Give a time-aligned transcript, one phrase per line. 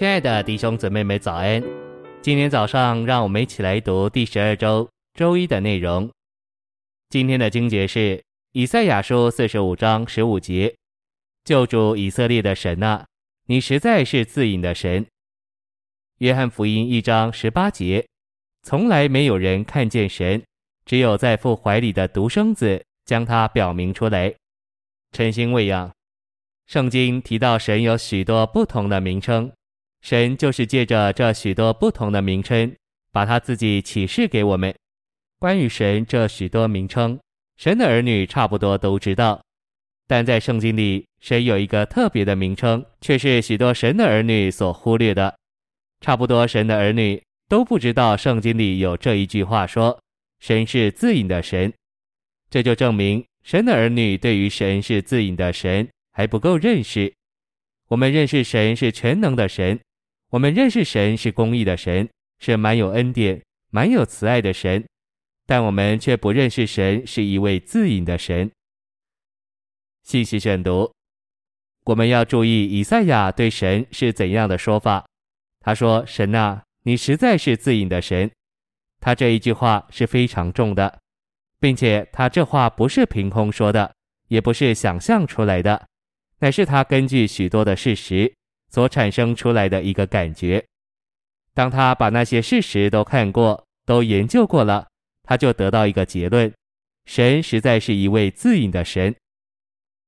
[0.00, 1.62] 亲爱的弟兄姊妹们，早安！
[2.22, 6.10] 今天早上，让我们一起来读第十二周周一的内容。
[7.10, 10.74] 今天的经节是以赛亚书四十五章十五节
[11.44, 13.04] ：“救主以色列的神啊，
[13.44, 15.04] 你实在是自隐的神。”
[16.20, 18.06] 约翰福音一章十八节
[18.64, 20.42] ：“从来没有人看见神，
[20.86, 24.34] 只有在父怀里的独生子将他表明出来。”
[25.12, 25.92] 晨星喂养。
[26.66, 29.52] 圣经提到神有许多不同的名称。
[30.02, 32.74] 神就是借着这许多不同的名称，
[33.12, 34.74] 把他自己启示给我们。
[35.38, 37.18] 关于神这许多名称，
[37.56, 39.40] 神的儿女差不多都知道。
[40.06, 45.34] 但在圣经里，神有一个特别的名称，却是许多神的儿女所忽略的。
[46.00, 50.00] 差不多神的儿女都不知道圣经里有这一句话说
[50.40, 51.72] ：“神是自隐的神。”
[52.50, 57.12] 这就证明神的儿女对于神是自隐的神还不够认识。
[57.88, 59.78] 我们认识神是全能的神。
[60.30, 64.86] 我们认识神是公义的神，是满有恩典、满有慈爱的神，
[65.44, 68.48] 但我们却不认识神是一位自隐的神。
[70.04, 70.92] 信息选读，
[71.84, 75.04] 我们要注意以赛亚对神是怎样的说法。
[75.58, 78.30] 他说：“神啊，你实在是自隐的神。”
[79.00, 81.00] 他这一句话是非常重的，
[81.58, 83.92] 并且他这话不是凭空说的，
[84.28, 85.88] 也不是想象出来的，
[86.38, 88.32] 乃是他根据许多的事实。
[88.70, 90.64] 所产生出来的一个感觉，
[91.52, 94.86] 当他把那些事实都看过、都研究过了，
[95.24, 96.52] 他就得到一个结论：
[97.04, 99.14] 神实在是一位自隐的神。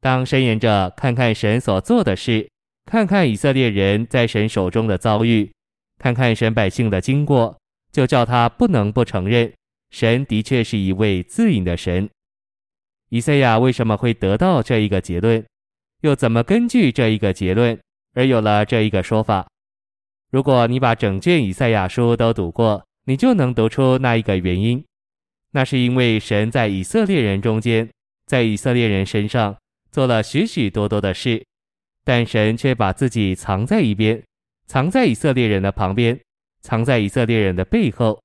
[0.00, 2.48] 当申言者看看神所做的事，
[2.84, 5.52] 看看以色列人在神手中的遭遇，
[5.98, 7.58] 看看神百姓的经过，
[7.92, 9.52] 就叫他不能不承认，
[9.90, 12.08] 神的确是一位自隐的神。
[13.08, 15.44] 以赛亚为什么会得到这一个结论？
[16.02, 17.78] 又怎么根据这一个结论？
[18.16, 19.46] 而有了这一个说法，
[20.30, 24.82] 如果你把整卷以赛亚书都读过，你就能读出那一个原因。
[25.52, 27.86] 那是因为神在以色列人中间，
[28.24, 29.54] 在以色列人身上
[29.92, 31.44] 做了许许多多的事，
[32.04, 34.22] 但神却把自己藏在一边，
[34.66, 36.18] 藏在以色列人的旁边，
[36.62, 38.18] 藏在以色列人的背后。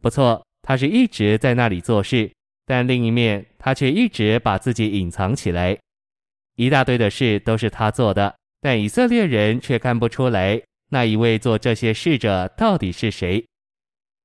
[0.00, 2.30] 不错，他是一直在那里做事，
[2.64, 5.76] 但另一面，他却一直把自己隐藏起来。
[6.54, 8.32] 一大堆的事都是他做的。
[8.60, 10.60] 但以色列人却看不出来，
[10.90, 13.44] 那一位做这些事者到底是谁。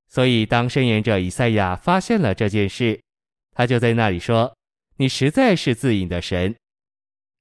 [0.07, 2.99] 所以，当申言者以赛亚发现了这件事，
[3.53, 4.55] 他就在那里说
[4.97, 6.55] ：“你实在是自隐的神。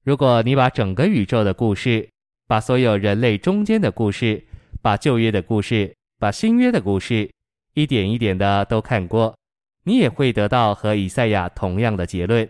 [0.04, 2.08] 如果你把整个宇宙的故事，
[2.46, 4.42] 把所有人类中间的故事，
[4.80, 7.30] 把旧约的故事，把新约的故事，
[7.74, 9.36] 一点一点的都看过，
[9.84, 12.48] 你也会得到和以赛亚同样的结论，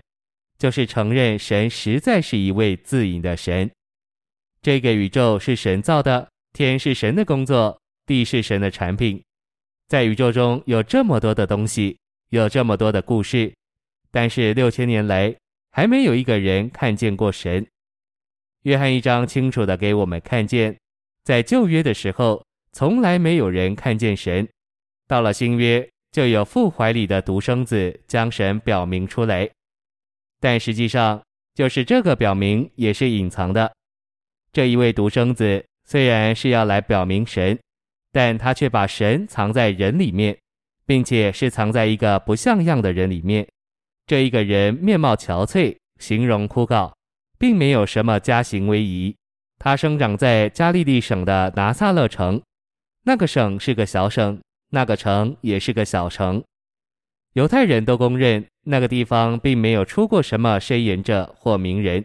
[0.56, 3.70] 就是承认神实在是一位自隐的神。”
[4.62, 9.20] 这个宇宙是神造的，天是神的工作，地是神的产品。
[9.88, 13.52] 在宇宙中有这么多的东西，有这么多的故事，
[14.12, 15.34] 但是六千年来
[15.72, 17.66] 还没有一个人看见过神。
[18.62, 20.78] 约翰一章清楚的给我们看见，
[21.24, 24.46] 在旧约的时候，从来没有人看见神；
[25.08, 29.50] 到了新约，就有父怀里的独生子将神表明出来。
[30.38, 31.20] 但实际上，
[31.52, 33.72] 就是这个表明也是隐藏的。
[34.52, 37.58] 这一位独生子虽然是要来表明神，
[38.12, 40.36] 但他却把神藏在人里面，
[40.84, 43.48] 并且是藏在一个不像样的人里面。
[44.06, 46.92] 这一个人面貌憔悴，形容枯槁，
[47.38, 49.16] 并没有什么家行威仪。
[49.58, 52.42] 他生长在加利利省的拿撒勒城，
[53.04, 54.38] 那个省是个小省，
[54.70, 56.42] 那个城也是个小城。
[57.32, 62.04] 犹太人都公认那个地方并没有出过什么申言者或名人。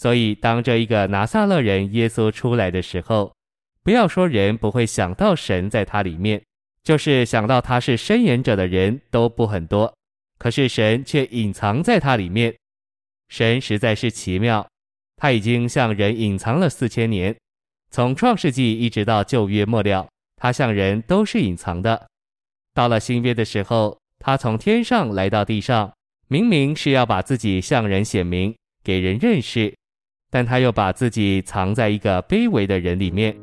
[0.00, 3.34] 所以，当这一个拿撒勒人耶稣出来的时候，
[3.82, 6.42] 不要说人不会想到神在他里面，
[6.82, 9.94] 就是想到他是伸言者的人都不很多。
[10.38, 12.56] 可是神却隐藏在他里面，
[13.28, 14.66] 神实在是奇妙，
[15.16, 17.36] 他已经向人隐藏了四千年，
[17.90, 22.08] 从创世纪一直到旧约末了，他向人都是隐藏的。
[22.72, 25.92] 到了新约的时候，他从天上来到地上，
[26.28, 29.74] 明明是要把自己向人显明，给人认识。
[30.30, 33.34] 但他又把自己藏在一个卑微的人里面，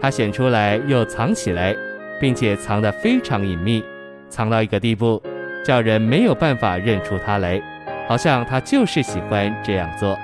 [0.00, 1.76] 他显出来又藏起来，
[2.18, 3.84] 并且藏得非常隐秘，
[4.30, 5.22] 藏到一个地步，
[5.64, 7.60] 叫人没有办法认出他来，
[8.08, 10.18] 好像他就是喜欢这样做。